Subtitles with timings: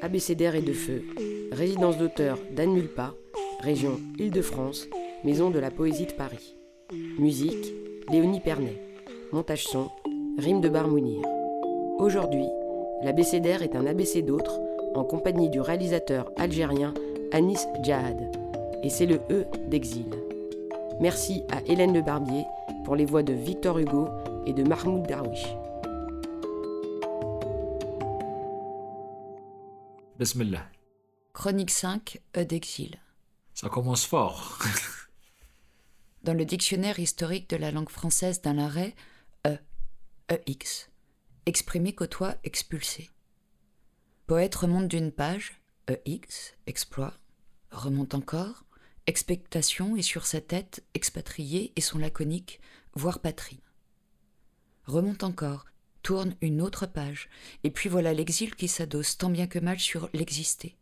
[0.00, 1.02] Abécédaire et de feu,
[1.52, 3.14] résidence d'auteur d'Anne Mulpa,
[3.60, 4.88] région Île-de-France,
[5.24, 6.56] maison de la poésie de Paris.
[7.18, 7.74] Musique,
[8.10, 8.80] Léonie Pernet.
[9.32, 9.90] Montage son,
[10.38, 11.22] Rime de Barmounir.
[11.98, 12.46] Aujourd'hui,
[13.02, 14.60] l'abécédaire est un abécé d'autres
[14.94, 16.94] en compagnie du réalisateur algérien
[17.32, 18.30] Anis Djahad.
[18.82, 20.06] Et c'est le E d'exil.
[21.00, 22.44] Merci à Hélène Le Barbier
[22.84, 24.08] pour les voix de Victor Hugo
[24.46, 25.46] et de Mahmoud Darwish.
[30.18, 30.70] Bismillah.
[31.32, 33.00] Chronique 5, E d'exil.
[33.52, 34.60] Ça commence fort.
[36.22, 38.94] Dans le dictionnaire historique de la langue française d'un arrêt,
[39.44, 39.58] E,
[40.30, 40.88] EX,
[41.46, 43.10] exprimé côtoie expulsé.
[44.28, 47.14] Poète remonte d'une page, EX, exploit,
[47.72, 48.64] remonte encore,
[49.08, 52.60] expectation et sur sa tête, expatrié et son laconique,
[52.94, 53.64] voire patrie.
[54.86, 55.66] Remonte encore,
[56.04, 57.28] tourne une autre page,
[57.64, 60.76] et puis voilà l'exil qui s'adosse tant bien que mal sur l'exister.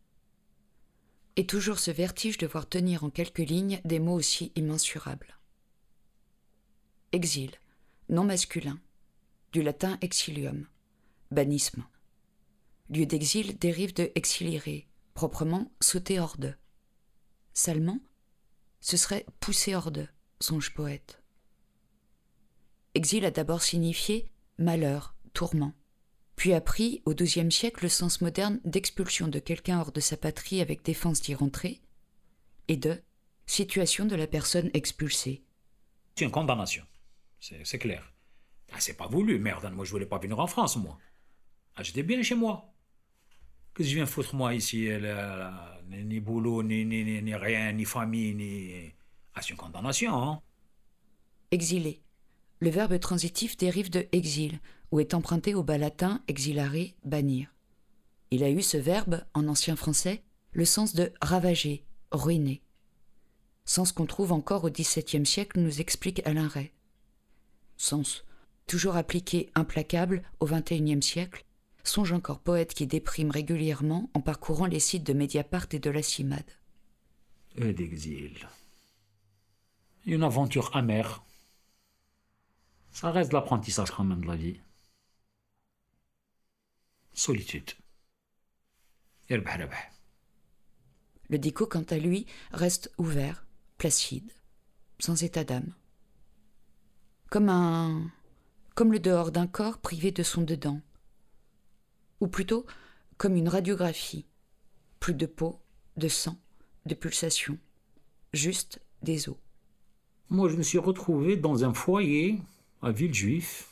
[1.36, 5.38] Et toujours ce vertige de voir tenir en quelques lignes des mots aussi immensurables.
[7.12, 7.52] Exil,
[8.08, 8.80] nom masculin,
[9.52, 10.66] du latin exilium,
[11.30, 11.86] bannissement.
[12.90, 16.52] Lieu d'exil dérive de exilere, proprement sauter hors de.
[17.54, 18.00] Salement,
[18.80, 20.08] ce serait pousser hors de,
[20.40, 21.22] songe poète.
[22.94, 25.74] Exil a d'abord signifié malheur, tourment,
[26.36, 30.16] puis a pris au XIIe siècle le sens moderne d'expulsion de quelqu'un hors de sa
[30.16, 31.80] patrie avec défense d'y rentrer,
[32.68, 33.00] et de
[33.46, 35.42] situation de la personne expulsée.
[36.16, 36.84] C'est une condamnation.
[37.40, 38.12] C'est clair.
[38.72, 39.70] Ah, c'est pas voulu, merde.
[39.72, 40.98] Moi, je voulais pas venir en France, moi.
[41.76, 42.72] Ah, j'étais bien chez moi.
[43.74, 44.88] Qu'est-ce que je viens foutre, moi, ici
[45.88, 48.92] Ni boulot, ni, ni, ni, ni, rien, ni famille, ni.
[49.34, 50.42] Ah, c'est une condamnation, hein
[51.50, 52.02] Exilé.
[52.62, 54.60] Le verbe transitif dérive de exil,
[54.92, 57.52] ou est emprunté au bas latin exilare, bannir.
[58.30, 62.62] Il a eu ce verbe, en ancien français, le sens de ravager, ruiner.
[63.64, 66.70] Sens qu'on trouve encore au XVIIe siècle, nous explique Alain Ray.
[67.78, 68.24] Sens,
[68.68, 71.44] toujours appliqué implacable au XXIe siècle,
[71.82, 76.02] songe encore poète qui déprime régulièrement en parcourant les sites de Mediapart et de la
[76.02, 76.52] Cimade.
[77.56, 78.46] D'exil.
[80.06, 81.24] Une aventure amère.
[82.92, 84.60] Ça reste de l'apprentissage quand même de la vie.
[87.14, 87.70] Solitude.
[89.30, 89.42] Le
[91.38, 93.46] dico, quant à lui, reste ouvert,
[93.78, 94.30] placide,
[94.98, 95.72] sans état d'âme.
[97.30, 98.10] Comme un.
[98.74, 100.82] comme le dehors d'un corps privé de son dedans.
[102.20, 102.66] Ou plutôt,
[103.16, 104.26] comme une radiographie.
[105.00, 105.62] Plus de peau,
[105.96, 106.36] de sang,
[106.84, 107.58] de pulsations.
[108.34, 109.36] Juste des os.
[110.28, 112.42] Moi, je me suis retrouvé dans un foyer
[112.82, 113.68] à Villejuif.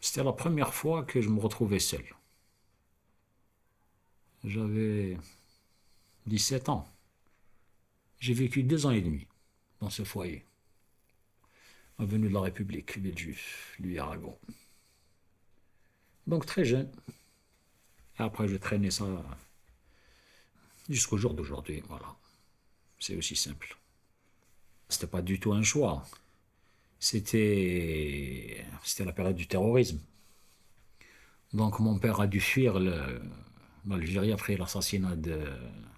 [0.00, 2.04] C'était la première fois que je me retrouvais seul.
[4.44, 5.18] J'avais
[6.26, 6.88] 17 ans.
[8.18, 9.26] J'ai vécu deux ans et demi
[9.80, 10.44] dans ce foyer.
[11.98, 14.38] Avenue de la République, Villejuif, lui Aragon.
[16.26, 16.90] Donc très jeune.
[18.16, 19.06] Après, j'ai traîné ça
[20.88, 21.82] jusqu'au jour d'aujourd'hui.
[21.88, 22.16] Voilà.
[22.98, 23.76] C'est aussi simple.
[24.88, 26.04] C'était pas du tout un choix.
[27.04, 28.64] C'était,
[29.00, 30.00] la période du terrorisme.
[31.52, 32.80] Donc mon père a dû fuir
[33.86, 35.38] l'Algérie après l'assassinat de,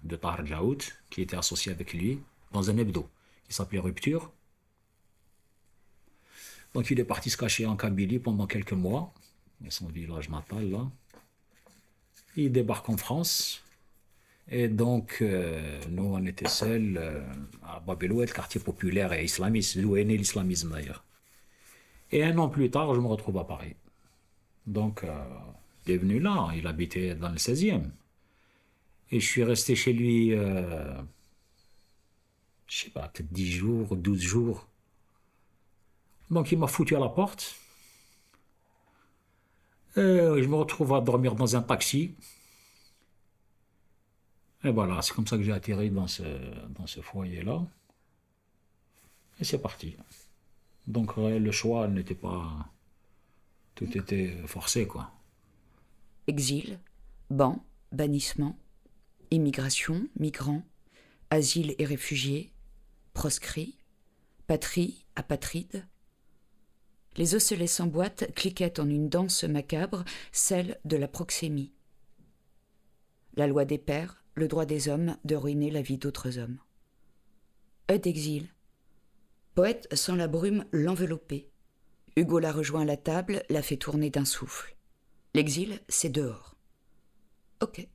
[0.03, 2.19] de Jaoud, qui était associé avec lui,
[2.51, 3.09] dans un hebdo
[3.47, 4.33] qui s'appelait Rupture.
[6.73, 9.13] Donc il est parti se cacher en Kabylie pendant quelques mois,
[9.61, 10.91] dans son village natal là.
[12.35, 13.63] Il débarque en France.
[14.49, 17.21] Et donc, euh, nous, on était seuls euh,
[17.63, 21.03] à Babelouet, quartier populaire et islamiste, d'où est né l'islamisme d'ailleurs.
[22.11, 23.75] Et un an plus tard, je me retrouve à Paris.
[24.65, 25.09] Donc, euh,
[25.85, 27.91] il est venu là, il habitait dans le 16e.
[29.11, 30.93] Et je suis resté chez lui, euh,
[32.67, 34.67] je sais pas, peut-être 10 jours, 12 jours.
[36.29, 37.55] Donc, il m'a foutu à la porte.
[39.95, 42.15] Je me retrouve à dormir dans un taxi.
[44.63, 47.65] Et voilà, c'est comme ça que j'ai atterri dans ce, foyer-là.
[49.39, 49.95] Et c'est parti.
[50.87, 52.67] Donc le choix n'était pas...
[53.75, 55.11] Tout était forcé, quoi.
[56.25, 56.79] Exil,
[57.29, 58.57] ban, bannissement,
[59.29, 60.63] immigration, migrants,
[61.29, 62.51] asile et réfugiés,
[63.13, 63.77] proscrits,
[64.47, 65.85] patrie, apatride.
[67.15, 71.71] Les osselets sans boîte cliquaient en une danse macabre, celle de la proxémie.
[73.35, 76.59] La loi des pères, le droit des hommes de ruiner la vie d'autres hommes.
[77.89, 78.47] E d'exil.
[79.55, 81.49] Poète sans la brume l'envelopper.
[82.15, 84.75] Hugo la rejoint à la table, la fait tourner d'un souffle.
[85.33, 86.55] L'exil, c'est dehors.
[87.61, 87.87] Ok.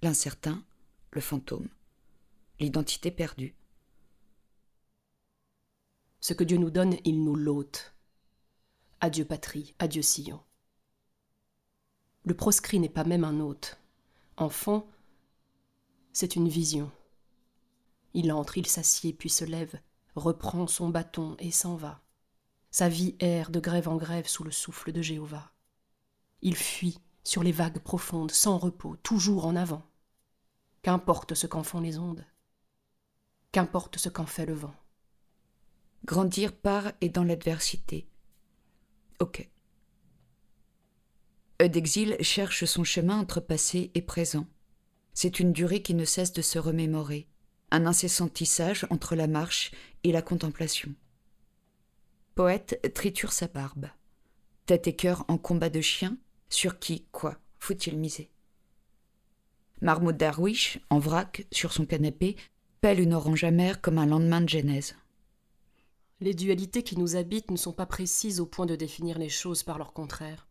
[0.00, 0.64] L'incertain,
[1.10, 1.68] le fantôme,
[2.60, 3.54] l'identité perdue.
[6.20, 7.94] Ce que Dieu nous donne, il nous l'ôte.
[9.00, 10.40] Adieu patrie, adieu sillon.
[12.24, 13.78] Le proscrit n'est pas même un hôte.
[14.38, 14.88] Enfant,
[16.18, 16.90] c'est une vision.
[18.12, 19.78] Il entre, il s'assied, puis se lève,
[20.16, 22.02] reprend son bâton et s'en va.
[22.72, 25.52] Sa vie erre de grève en grève sous le souffle de Jéhovah.
[26.42, 29.86] Il fuit sur les vagues profondes, sans repos, toujours en avant.
[30.82, 32.26] Qu'importe ce qu'en font les ondes,
[33.52, 34.74] qu'importe ce qu'en fait le vent.
[36.04, 38.08] Grandir par et dans l'adversité.
[39.20, 39.48] Ok.
[41.62, 44.48] Eudexil cherche son chemin entre passé et présent.
[45.20, 47.26] C'est une durée qui ne cesse de se remémorer,
[47.72, 49.72] un incessant tissage entre la marche
[50.04, 50.94] et la contemplation.
[52.36, 53.88] Poète triture sa barbe.
[54.66, 56.16] Tête et cœur en combat de chien,
[56.48, 58.30] sur qui, quoi, faut-il miser?
[59.80, 62.36] Marmot Darwish, en vrac, sur son canapé,
[62.80, 64.94] pèle une orange amère comme un lendemain de Genèse.
[66.20, 69.64] Les dualités qui nous habitent ne sont pas précises au point de définir les choses
[69.64, 70.46] par leur contraire.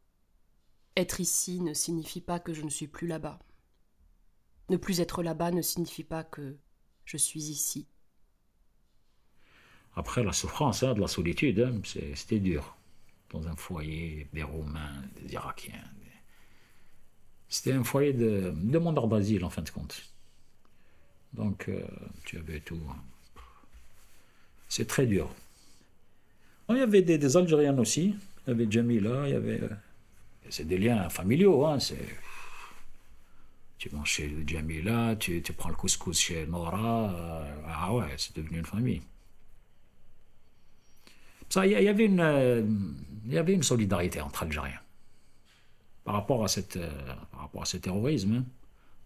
[0.98, 3.40] Être ici ne signifie pas que je ne suis plus là-bas.
[4.70, 6.58] Ne plus être là-bas ne signifie pas que
[7.06, 7.88] je suis ici.
[9.96, 11.82] Après la souffrance hein, de la solitude, hein,
[12.14, 12.76] c'était dur.
[13.32, 15.84] Dans un foyer, des Roumains, des Irakiens.
[17.50, 20.02] C'était un foyer de demandeurs d'asile en fin de compte.
[21.34, 21.82] Donc euh,
[22.26, 22.80] tu avais tout.
[22.90, 22.96] Hein.
[24.70, 25.34] C'est très dur.
[26.70, 28.16] Il y avait des, Algériens aussi.
[28.46, 29.70] Il y avait Jamila, il y avait euh,
[30.50, 31.66] c'est des liens familiaux.
[31.66, 31.80] Hein,
[33.78, 37.12] tu manges chez Jamila, tu, tu prends le couscous chez Nora.
[37.14, 39.02] Euh, ah ouais, c'est devenu une famille.
[41.56, 42.68] Il y, avait une, euh,
[43.26, 44.82] y avait une solidarité entre Algériens
[46.04, 48.46] par rapport à, cette, euh, par rapport à ce terrorisme, hein,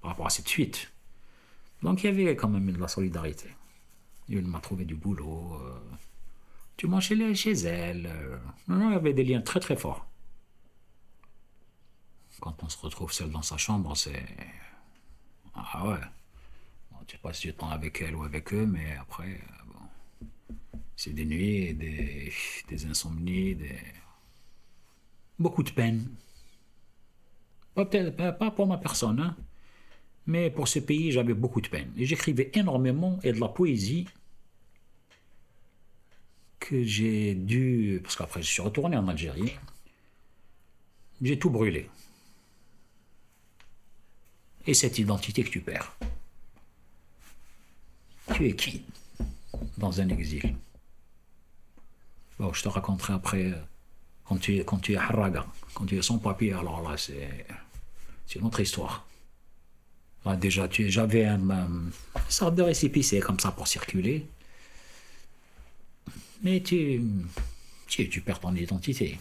[0.02, 0.92] par rapport à cette fuite.
[1.84, 3.48] Donc il y avait quand même de la solidarité.
[4.28, 5.60] Il m'a trouvé du boulot.
[6.78, 8.10] tu manges chez, chez elle.
[8.68, 10.08] non, non, il y avait des liens très très forts
[12.42, 14.26] quand on se retrouve seul dans sa chambre, c'est.
[15.56, 16.00] Ah ouais.
[16.92, 20.58] Bon, tu passes du temps avec elle ou avec eux, mais après, bon.
[20.98, 22.34] C'est des nuits, des,
[22.68, 23.80] des insomnies, des.
[25.40, 26.10] Beaucoup de peine.
[27.76, 29.38] Pas, pas pour ma personne, hein.
[30.28, 31.92] Mais pour ce pays, j'avais beaucoup de peine.
[31.98, 34.08] Et j'écrivais énormément et de la poésie
[36.60, 38.00] que j'ai dû.
[38.04, 39.54] Parce qu'après, je suis retourné en Algérie.
[41.22, 41.90] J'ai tout brûlé
[44.66, 45.96] et cette identité que tu perds.
[48.34, 48.84] Tu es qui
[49.78, 50.56] dans un exil?
[52.40, 53.56] Bon, je te raconterai après euh,
[54.25, 57.46] quand tu es, quand tu es haraga, quand tu es sans papier, alors là, c'est,
[58.25, 59.06] c'est une autre histoire.
[60.40, 61.92] Déjà, j'avais un, une
[62.30, 64.28] sorte de récépissé comme ça pour circuler.
[66.44, 67.02] Mais tu,
[67.88, 69.18] tu, tu perds ton identité.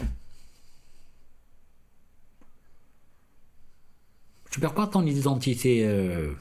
[4.50, 6.32] Tu perds pas ton identité euh,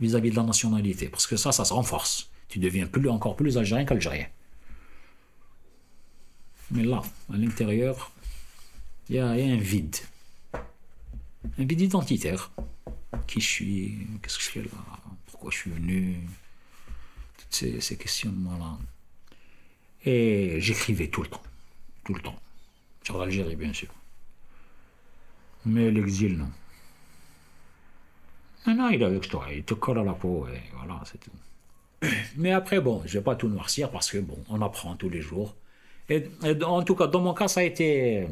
[0.00, 2.28] vis-à-vis de la nationalité, parce que ça, ça se renforce.
[2.48, 4.26] Tu deviens plus, encore plus algérien qu'algérien.
[6.72, 7.02] Mais là,
[7.32, 8.12] à l'intérieur,
[9.08, 9.96] il y, a un vide.
[10.54, 12.50] Un vide identitaire.
[13.26, 14.70] Qui je suis Qu'est-ce que je fais là
[15.26, 16.18] Pourquoi je suis venu
[17.38, 18.78] Toutes ces, ces questionnements-là.
[20.04, 21.42] Et j'écrivais tout le temps.
[22.04, 22.40] Tout le temps.
[23.04, 23.88] Sur l'Algérie, bien sûr.
[25.64, 26.50] Mais l'exil, non.
[28.66, 31.30] Non, il est avec toi, il te colle à la peau, et voilà, c'est tout.
[32.36, 35.20] Mais après, bon, je vais pas tout noircir parce que, bon, on apprend tous les
[35.20, 35.54] jours.
[36.08, 36.28] Et,
[36.64, 38.26] en tout cas, dans mon cas, ça a été,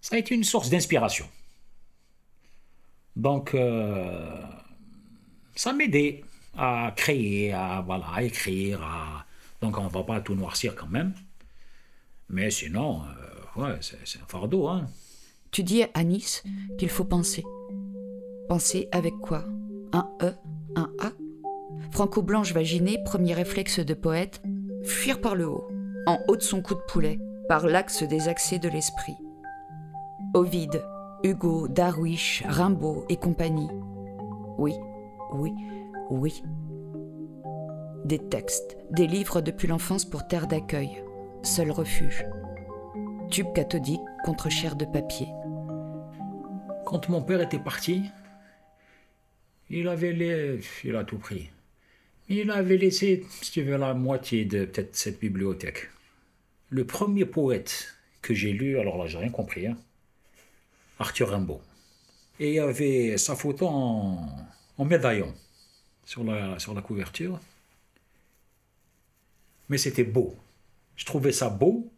[0.00, 1.26] ça a été une source d'inspiration.
[3.16, 4.42] Donc, euh,
[5.54, 6.24] ça m'aidait
[6.56, 8.80] à créer, à, voilà, à écrire.
[9.60, 11.14] Donc, on ne va pas tout noircir quand même.
[12.28, 13.02] Mais sinon,
[13.56, 14.68] euh, ouais, c'est un fardeau.
[14.68, 14.88] Hein.
[15.50, 16.44] Tu dis à Nice
[16.78, 17.44] qu'il faut penser.
[18.50, 19.44] Penser avec quoi?
[19.92, 20.34] Un E
[20.74, 21.12] Un A?
[21.92, 24.42] Franco-Blanche vaginée, premier réflexe de poète,
[24.82, 25.68] fuir par le haut,
[26.08, 29.14] en haut de son coup de poulet, par l'axe des accès de l'esprit.
[30.34, 30.82] Ovide,
[31.22, 33.70] Hugo, Darwish, Rimbaud et compagnie.
[34.58, 34.74] Oui,
[35.32, 35.54] oui,
[36.10, 36.42] oui.
[38.04, 41.04] Des textes, des livres depuis l'enfance pour terre d'accueil,
[41.44, 42.26] seul refuge.
[43.30, 45.28] Tube cathodique contre chair de papier.
[46.84, 48.10] Quand mon père était parti,
[49.70, 50.60] il avait les...
[50.84, 51.48] il a tout pris.
[52.28, 55.88] Il avait laissé, si tu veux, la moitié de peut-être cette bibliothèque.
[56.68, 59.76] Le premier poète que j'ai lu, alors là, j'ai rien compris, hein,
[60.98, 61.60] Arthur Rimbaud.
[62.38, 65.34] Et il y avait sa photo en, médaillon
[66.04, 67.38] sur la, sur la couverture.
[69.68, 70.36] Mais c'était beau.
[70.96, 71.90] Je trouvais ça beau,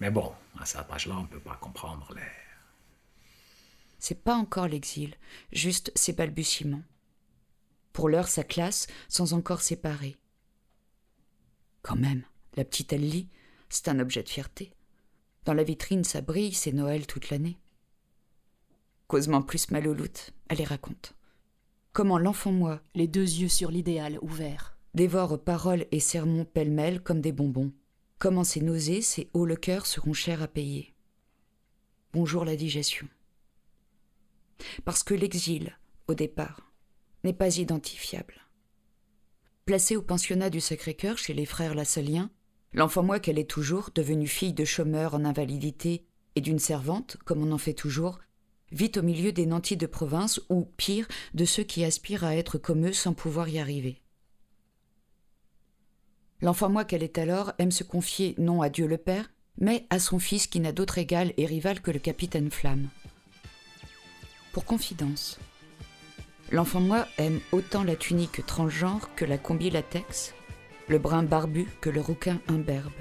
[0.00, 2.22] mais bon, à cette page-là, on ne peut pas comprendre les.
[3.98, 5.14] C'est pas encore l'exil,
[5.52, 6.82] juste ses balbutiements.
[7.98, 10.14] Pour l'heure, sa classe, sans encore séparer.
[11.82, 12.22] Quand même,
[12.54, 13.26] la petite Ellie,
[13.70, 14.72] c'est un objet de fierté.
[15.44, 17.58] Dans la vitrine, ça brille, c'est Noël toute l'année.
[19.08, 21.14] Causement plus malouloute, elle les raconte.
[21.92, 27.20] Comment l'enfant moi, les deux yeux sur l'idéal ouverts, dévore paroles et sermons pêle-mêle comme
[27.20, 27.72] des bonbons.
[28.20, 30.94] Comment ces nausées, ces hauts le cœur seront chers à payer.
[32.12, 33.08] Bonjour la digestion.
[34.84, 35.76] Parce que l'exil,
[36.06, 36.67] au départ,
[37.24, 38.34] n'est pas identifiable.
[39.64, 42.30] Placée au pensionnat du Sacré-Cœur chez les frères Lassaliens,
[42.72, 46.06] l'enfant moi qu'elle est toujours, devenue fille de chômeur en invalidité
[46.36, 48.18] et d'une servante, comme on en fait toujours,
[48.72, 52.58] vit au milieu des nantis de province ou, pire, de ceux qui aspirent à être
[52.58, 54.02] comme eux sans pouvoir y arriver.
[56.40, 59.98] L'enfant moi qu'elle est alors aime se confier non à Dieu le Père, mais à
[59.98, 62.88] son fils qui n'a d'autre égal et rival que le capitaine Flamme.
[64.52, 65.38] Pour confidence,
[66.50, 70.34] l'enfant moi aime autant la tunique transgenre que la combi latex,
[70.88, 72.92] le brun barbu que le rouquin imberbe.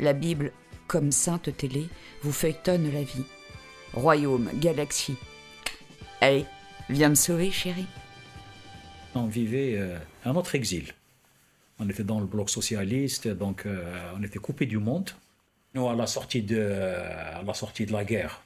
[0.00, 0.52] La Bible,
[0.86, 1.88] comme sainte télé,
[2.22, 3.24] vous feuilletonne la vie.
[3.94, 5.16] Royaume, galaxie.
[6.20, 6.44] Allez,
[6.90, 7.86] viens me sauver, chérie.
[9.14, 10.92] On vivait euh, un autre exil.
[11.78, 15.10] On était dans le bloc socialiste, donc euh, on était coupé du monde.
[15.74, 18.42] Nous, à la sortie de, à la, sortie de la guerre,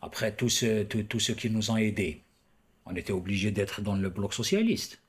[0.00, 2.22] après tous ceux, tous, ceux qui nous ont aidés,
[2.86, 5.00] on était obligé d'être dans le bloc socialiste.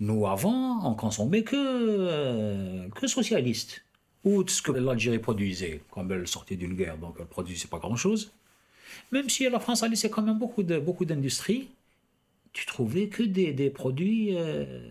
[0.00, 3.84] Nous, avant, on consommait que, euh, que socialiste.
[4.24, 8.32] Ou ce que l'Algérie produisait, comme elle sortait d'une guerre, donc elle produisait pas grand-chose.
[9.12, 11.68] Même si la France a laissé quand même beaucoup de beaucoup d'industries,
[12.52, 14.90] tu trouvais que des, des produits euh,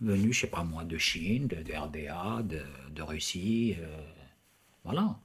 [0.00, 2.60] venus, je sais pas moi, de Chine, de, RDA, de,
[2.94, 3.76] de Russie.
[3.80, 3.86] Euh,
[4.84, 5.18] voilà.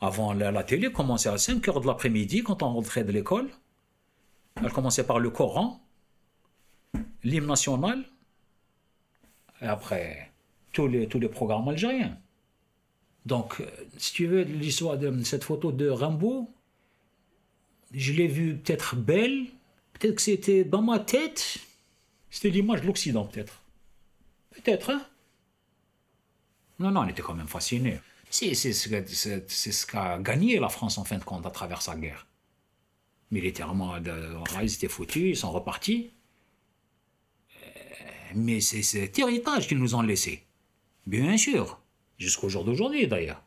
[0.00, 3.48] Avant, la, la, télé commençait à 5 heures de l'après-midi quand on rentrait de l'école.
[4.62, 5.80] Elle commençait par le Coran,
[7.22, 8.04] l'hymne national,
[9.60, 10.30] et après
[10.72, 12.16] tous les, tous les programmes algériens.
[13.26, 16.50] Donc, euh, si tu veux l'histoire de cette photo de Rimbaud,
[17.92, 19.46] je l'ai vue peut-être belle,
[19.94, 21.58] peut-être que c'était dans ma tête,
[22.30, 23.62] c'était l'image de l'Occident peut-être.
[24.50, 25.06] Peut-être, hein
[26.78, 28.00] Non, non, on était quand même fasciné.
[28.30, 32.26] C'est ce qu'a gagné la France en fin de compte à travers sa guerre.
[33.34, 33.96] Militairement,
[34.62, 36.12] ils étaient foutus, ils sont repartis.
[37.56, 37.70] Euh,
[38.36, 40.44] mais c'est cet héritage qu'ils nous ont laissé.
[41.04, 41.80] Bien sûr.
[42.16, 43.42] Jusqu'au jour d'aujourd'hui, d'ailleurs.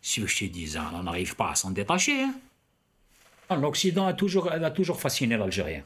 [0.00, 2.22] Si je te dis, on n'arrive pas à s'en détacher.
[2.22, 3.56] Hein.
[3.60, 5.82] L'Occident a toujours, a toujours fasciné l'Algérien.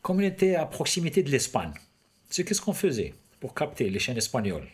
[0.00, 1.74] Comme il était à proximité de l'Espagne,
[2.30, 4.68] c'est qu'est-ce qu'on faisait pour capter les chaînes espagnoles?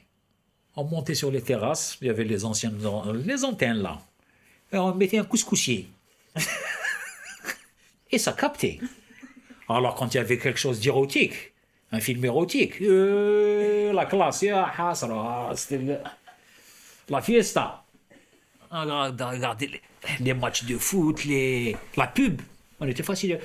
[0.77, 2.79] On montait sur les terrasses, il y avait les anciennes
[3.25, 4.03] les antennes là.
[4.71, 5.89] Et on mettait un couscoussier.
[8.12, 8.79] et ça captait.
[9.69, 11.52] Alors quand il y avait quelque chose d'érotique,
[11.93, 14.43] un film érotique, euh, la classe,
[17.09, 17.85] la fiesta.
[20.21, 22.40] Les, matchs de foot, les, la pub.
[22.79, 23.40] On était facile.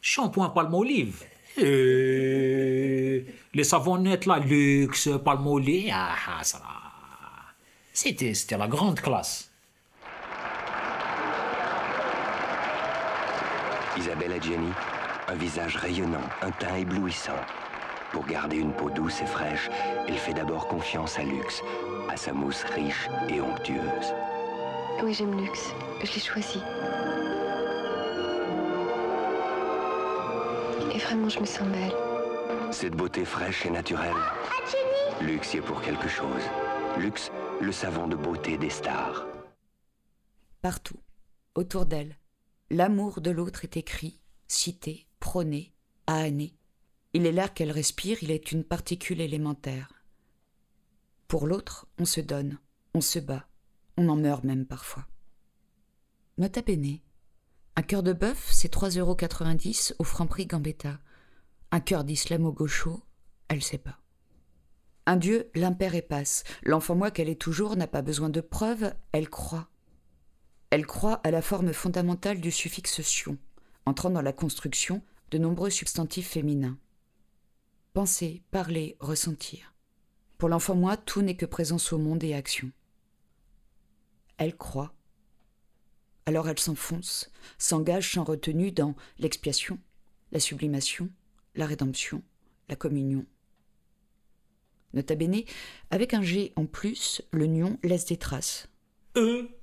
[0.00, 1.22] Shampoing palmolive.
[1.58, 3.22] Euh,
[3.54, 5.08] les savonnettes, la luxe,
[6.42, 6.62] ça
[7.92, 9.50] C'était, c'était la grande classe.
[13.98, 14.72] Isabelle Adjani,
[15.28, 17.40] un visage rayonnant, un teint éblouissant.
[18.12, 19.68] Pour garder une peau douce et fraîche,
[20.06, 21.62] elle fait d'abord confiance à Luxe,
[22.08, 24.14] à sa mousse riche et onctueuse.
[25.02, 25.72] Oui, j'aime Luxe.
[26.02, 26.58] Je l'ai choisi.
[30.94, 31.92] Et vraiment, je me sens belle.
[32.70, 34.16] Cette beauté fraîche et naturelle.
[35.20, 36.42] Luxe y est pour quelque chose.
[36.98, 39.26] Luxe, le savon de beauté des stars.
[40.62, 41.00] Partout,
[41.54, 42.16] autour d'elle,
[42.70, 45.74] l'amour de l'autre est écrit, cité, prôné,
[46.06, 46.56] ahané.
[47.12, 49.92] Il est l'air qu'elle respire, il est une particule élémentaire.
[51.28, 52.58] Pour l'autre, on se donne,
[52.94, 53.48] on se bat,
[53.96, 55.06] on en meurt même parfois.
[56.38, 56.98] Nota bene.
[57.76, 59.16] Un cœur de bœuf, c'est 3,90 euros
[59.98, 60.98] au franc prix Gambetta.
[61.70, 63.02] Un cœur d'islamo-gaucho,
[63.48, 63.98] elle sait pas.
[65.06, 66.44] Un dieu l'impère et passe.
[66.62, 69.68] L'enfant moi qu'elle est toujours n'a pas besoin de preuves, elle croit.
[70.70, 73.38] Elle croit à la forme fondamentale du suffixe sion,
[73.84, 76.78] entrant dans la construction de nombreux substantifs féminins.
[77.92, 79.72] Penser, parler, ressentir.
[80.38, 82.70] Pour l'enfant moi, tout n'est que présence au monde et action.
[84.38, 84.92] Elle croit.
[86.26, 89.78] Alors elle s'enfonce, s'engage sans retenue dans l'expiation,
[90.32, 91.08] la sublimation,
[91.54, 92.22] la rédemption,
[92.68, 93.24] la communion.
[94.92, 95.42] Nota bene,
[95.90, 98.68] avec un G en plus, le nion laisse des traces.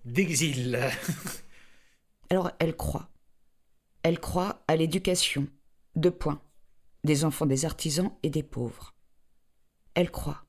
[0.06, 0.80] D'exil.
[2.30, 3.10] Alors elle croit.
[4.04, 5.48] Elle croit à l'éducation.
[5.96, 6.42] Deux points.
[7.04, 8.96] Des enfants des artisans et des pauvres.
[9.94, 10.44] Elle croit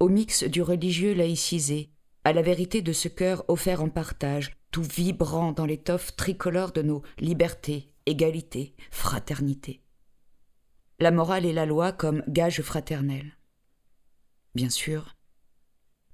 [0.00, 1.90] au mix du religieux laïcisé,
[2.24, 6.82] à la vérité de ce cœur offert en partage, tout vibrant dans l'étoffe tricolore de
[6.82, 9.82] nos libertés, égalité, fraternité.
[11.00, 13.36] La morale et la loi comme gage fraternel.
[14.54, 15.16] Bien sûr,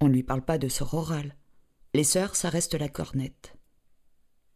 [0.00, 1.36] on ne lui parle pas de sort oral.
[1.94, 3.56] Les sœurs, ça reste la cornette.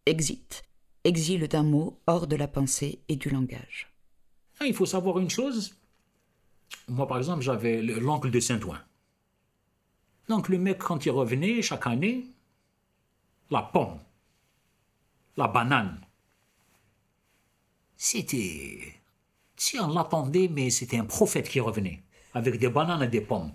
[0.06, 0.64] Exit,
[1.04, 3.94] exil d'un mot hors de la pensée et du langage.
[4.58, 5.76] Ah, il faut savoir une chose.
[6.88, 8.80] Moi, par exemple, j'avais l'oncle de Saint-Ouen.
[10.28, 12.26] Donc, le mec, quand il revenait chaque année,
[13.52, 14.00] la pomme,
[15.36, 16.00] la banane,
[17.96, 18.94] c'était.
[19.54, 22.02] Si on l'attendait, mais c'était un prophète qui revenait,
[22.34, 23.52] avec des bananes et des pommes.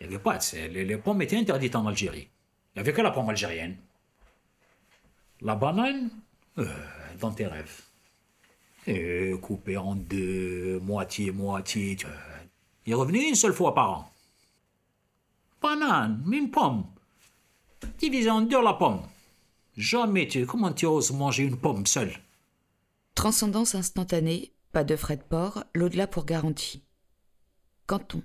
[0.00, 2.30] Il n'y avait pas les, les pommes étaient interdites en Algérie.
[2.74, 3.76] Il n'y avait que la pomme algérienne.
[5.40, 6.10] La banane,
[6.58, 6.66] euh,
[7.20, 7.82] dans tes rêves.
[9.40, 11.96] Coupée en deux, moitié, moitié.
[12.86, 14.12] Il revenait une seule fois par an.
[15.62, 16.84] Banane, une pomme.
[17.98, 19.02] Divisé en deux la pomme.
[19.76, 20.44] Jamais tu.
[20.44, 22.12] Comment tu oses manger une pomme seule?
[23.14, 26.82] Transcendance instantanée, pas de frais de port, l'au-delà pour garantie.
[27.86, 28.22] Quand on,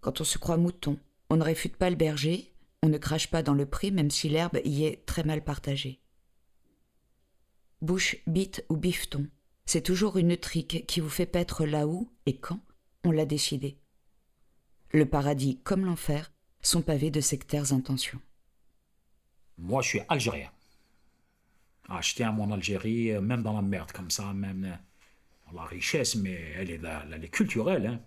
[0.00, 0.98] quand on se croit mouton,
[1.30, 2.51] on ne réfute pas le berger,
[2.82, 6.00] on ne crache pas dans le pré même si l'herbe y est très mal partagée.
[7.80, 9.28] Bouche, bite ou bifton,
[9.64, 12.60] c'est toujours une trique qui vous fait paître là où et quand
[13.04, 13.78] on l'a décidé.
[14.90, 18.20] Le paradis comme l'enfer sont pavés de sectaires intentions.
[19.58, 20.50] Moi, je suis algérien.
[21.88, 24.78] Ah, je tiens à mon Algérie, euh, même dans la merde comme ça, même
[25.46, 26.80] dans la richesse, mais elle est,
[27.12, 27.86] elle est culturelle.
[27.86, 28.00] Hein.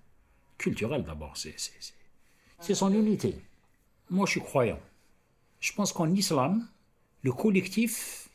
[0.57, 3.35] Culturelle d'abord, c'est son unité.
[4.09, 4.79] Moi, je suis croyant.
[5.59, 6.67] Je pense qu'en islam,
[7.23, 8.29] le collectif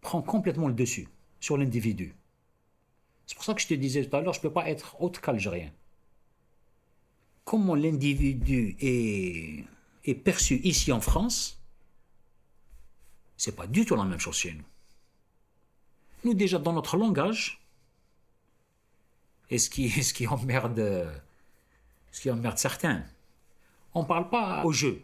[0.00, 1.08] prend complètement le dessus
[1.40, 2.14] sur l'individu.
[3.26, 5.00] C'est pour ça que je te disais tout à l'heure, je ne peux pas être
[5.00, 5.72] autre qu'algérien.
[7.44, 11.60] Comment l'individu est, perçu ici en France,
[13.36, 14.64] c'est pas du tout la même chose chez nous.
[16.24, 17.60] Nous, déjà, dans notre langage,
[19.50, 21.12] et ce qui, ce qui emmerde,
[22.12, 23.04] ce qui emmerde certains,
[23.94, 25.02] on ne parle pas au jeu.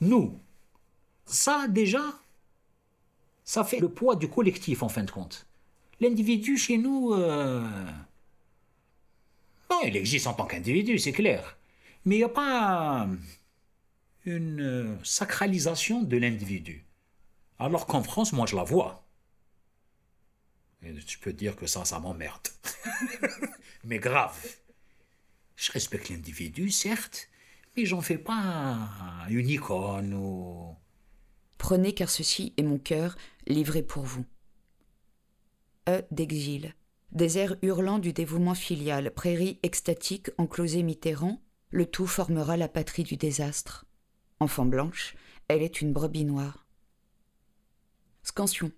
[0.00, 0.38] Nous.
[1.24, 2.02] Ça, déjà,
[3.44, 5.46] ça fait le poids du collectif, en fin de compte.
[6.00, 7.66] L'individu, chez nous, euh...
[9.84, 11.56] il existe en tant qu'individu, c'est clair.
[12.04, 13.08] Mais il n'y a pas
[14.24, 16.84] une sacralisation de l'individu.
[17.58, 19.04] Alors qu'en France, moi, je la vois.
[20.82, 22.48] Et tu peux dire que ça, ça m'emmerde.
[23.84, 24.38] Mais grave.
[25.58, 27.28] Je respecte l'individu, certes,
[27.76, 30.76] mais j'en fais pas une icône ou...
[31.58, 33.16] Prenez car ceci est mon cœur
[33.48, 34.24] livré pour vous.
[35.88, 36.76] E d'exil.
[37.10, 43.16] Désert hurlant du dévouement filial, prairie extatique enclosée Mitterrand, le tout formera la patrie du
[43.16, 43.84] désastre.
[44.38, 45.16] Enfant blanche,
[45.48, 46.68] elle est une brebis noire.
[48.22, 48.70] Scansion.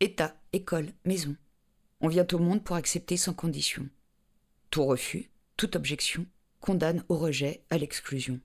[0.00, 1.36] État, école, maison.
[2.00, 3.86] On vient au monde pour accepter sans condition.
[4.70, 6.26] Tout refus, toute objection
[6.60, 8.40] condamne au rejet, à l'exclusion.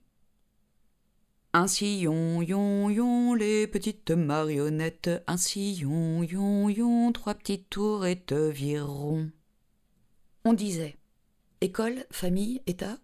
[1.54, 8.18] Ainsi yon, yon, yon, les petites marionnettes, ainsi yon, yon, yon, trois petites tours et
[8.18, 9.30] te vireront.
[10.44, 10.96] On disait
[11.60, 12.98] école, famille, État.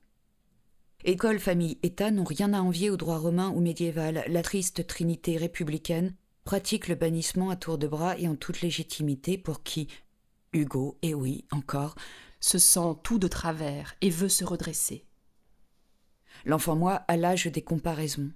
[1.04, 4.24] École, famille, État n'ont rien à envier au droit romain ou médiéval.
[4.28, 9.36] La triste trinité républicaine pratique le bannissement à tour de bras et en toute légitimité
[9.36, 9.88] pour qui,
[10.54, 11.94] Hugo, et oui, encore,
[12.40, 15.04] se sent tout de travers et veut se redresser.
[16.44, 18.30] L'enfant moi a l'âge des comparaisons.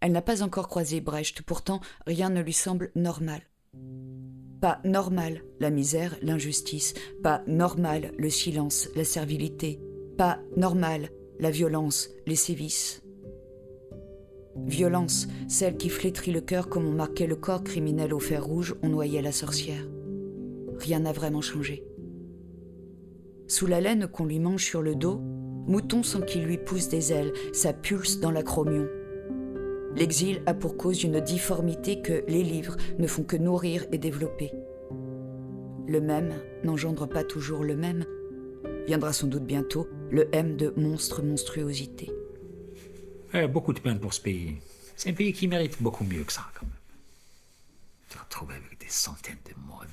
[0.00, 3.42] Elle n'a pas encore croisé Brecht, pourtant rien ne lui semble normal.
[4.60, 9.80] Pas normal la misère, l'injustice, pas normal le silence, la servilité,
[10.18, 13.02] pas normal la violence, les sévices.
[14.66, 18.74] Violence, celle qui flétrit le cœur comme on marquait le corps criminel au fer rouge,
[18.82, 19.84] on noyait la sorcière.
[20.78, 21.84] Rien n'a vraiment changé.
[23.48, 25.18] Sous la laine qu'on lui mange sur le dos,
[25.66, 28.86] mouton sans qu'il lui pousse des ailes, ça pulse dans l'acromion.
[29.94, 34.52] L'exil a pour cause une difformité que les livres ne font que nourrir et développer.
[35.86, 38.06] Le même n'engendre pas toujours le même.
[38.86, 42.10] Viendra sans doute bientôt le M de monstre monstruosité.
[43.34, 44.56] Eh, beaucoup de peine pour ce pays.
[44.96, 46.74] C'est un pays qui mérite beaucoup mieux que ça, quand même.
[48.08, 49.84] Tu vas retrouver avec des centaines de morts,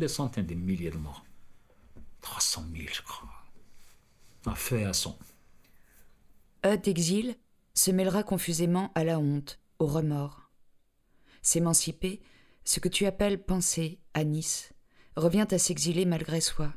[0.00, 1.24] des centaines de milliers de morts.
[2.24, 3.28] 300 000, je crois.
[4.46, 5.16] À fait à son.
[6.64, 7.36] E d'exil
[7.74, 10.50] se mêlera confusément à la honte, au remords.
[11.42, 12.22] S'émanciper,
[12.64, 14.72] ce que tu appelles penser à Nice,
[15.16, 16.72] revient à s'exiler malgré soi,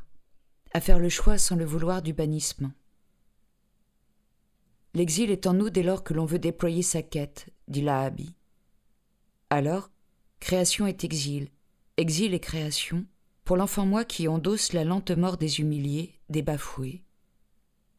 [0.73, 2.73] à faire le choix sans le vouloir du bannissement.
[4.93, 8.35] L'exil est en nous dès lors que l'on veut déployer sa quête, dit Lahabi.
[9.49, 9.91] Alors,
[10.41, 11.49] création est exil,
[11.95, 13.05] exil et création,
[13.47, 17.05] pour l'enfant moi qui endosse la lente mort des humiliés, des bafoués.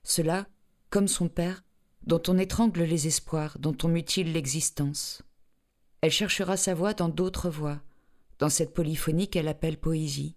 [0.02, 0.46] Cela,
[0.90, 1.64] comme son père,
[2.02, 5.22] dont on étrangle les espoirs, dont on mutile l'existence.
[6.02, 7.80] Elle cherchera sa voix dans d'autres voix,
[8.38, 10.36] dans cette polyphonie qu'elle appelle poésie.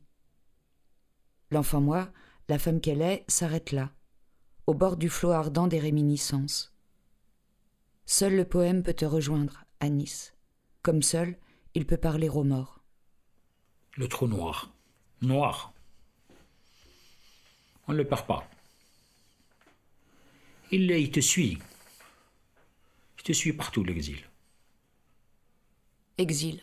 [1.50, 2.10] L'enfant moi,
[2.48, 3.92] la femme qu'elle est, s'arrête là,
[4.66, 6.74] au bord du flot ardent des réminiscences.
[8.06, 10.34] Seul le poème peut te rejoindre, Nice.
[10.84, 11.38] Comme seul,
[11.74, 12.82] il peut parler aux morts.
[13.98, 14.72] Le trou noir.
[15.22, 15.74] Noir.
[17.88, 18.48] On ne le perd pas.
[20.72, 21.60] Il, il te suit.
[23.18, 24.24] Il te suit partout, l'exil.
[26.18, 26.62] Exil.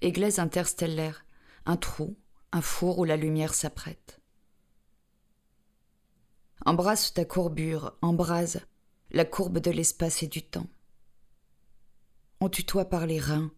[0.00, 1.24] Église interstellaire.
[1.66, 2.16] Un trou,
[2.52, 4.20] un four où la lumière s'apprête.
[6.64, 8.60] Embrasse ta courbure, embrase
[9.10, 10.68] la courbe de l'espace et du temps.
[12.40, 13.50] On tutoie par les reins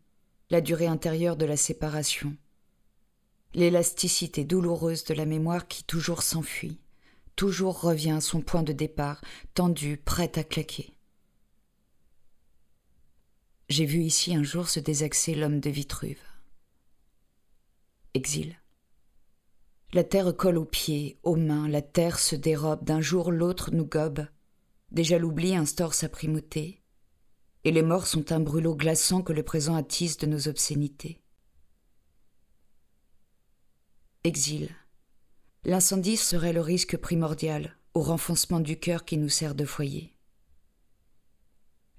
[0.50, 2.36] la durée intérieure de la séparation,
[3.54, 6.80] l'élasticité douloureuse de la mémoire qui toujours s'enfuit
[7.38, 9.20] toujours revient à son point de départ,
[9.54, 10.92] tendu, prêt à claquer.
[13.68, 16.20] J'ai vu ici un jour se désaxer l'homme de Vitruve.
[18.12, 18.56] Exil.
[19.92, 23.86] La terre colle aux pieds, aux mains, la terre se dérobe, d'un jour l'autre nous
[23.86, 24.26] gobe.
[24.90, 26.82] Déjà l'oubli instaure sa primauté,
[27.62, 31.20] et les morts sont un brûlot glaçant que le présent attise de nos obscénités.
[34.24, 34.74] Exil.
[35.64, 40.12] L'incendie serait le risque primordial au renfoncement du cœur qui nous sert de foyer.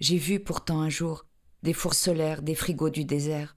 [0.01, 1.25] J'ai vu pourtant un jour
[1.63, 3.55] des fours solaires, des frigos du désert,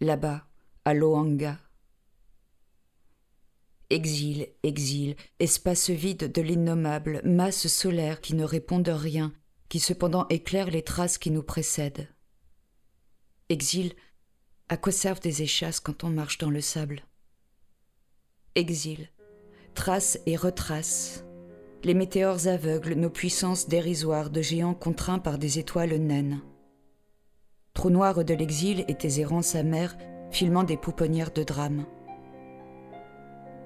[0.00, 0.46] là-bas,
[0.84, 1.58] à Loanga.
[3.88, 9.32] Exil, exil, espace vide de l'innommable, masse solaire qui ne répond de rien,
[9.70, 12.08] qui cependant éclaire les traces qui nous précèdent.
[13.48, 13.94] Exil,
[14.68, 17.02] à quoi servent des échasses quand on marche dans le sable?
[18.56, 19.08] Exil,
[19.74, 21.24] trace et retrace.
[21.84, 26.40] Les météores aveuglent nos puissances dérisoires de géants contraints par des étoiles naines.
[27.74, 29.96] Trou noir de l'exil et tes errances amères,
[30.30, 31.84] filmant des pouponnières de drame.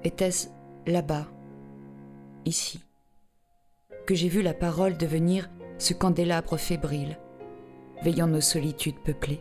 [0.03, 0.49] Était-ce
[0.85, 1.27] là-bas,
[2.45, 2.83] ici,
[4.05, 7.17] que j'ai vu la parole devenir ce candélabre fébrile,
[8.03, 9.39] veillant nos solitudes peuplées?